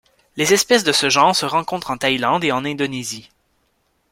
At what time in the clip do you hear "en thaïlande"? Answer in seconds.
1.91-2.43